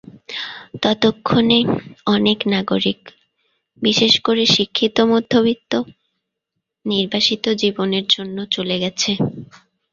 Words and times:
ততক্ষণে, 0.83 1.59
অনেক 2.07 2.39
নাগরিক, 2.53 2.99
বিশেষ 3.81 4.13
করে 4.19 4.43
শিক্ষিত 4.55 4.97
মধ্যবিত্ত, 5.11 5.71
নির্বাসিত 6.85 7.43
জীবনের 7.61 8.05
জন্য 8.07 8.37
চলে 8.55 8.75
গেছে। 8.79 9.11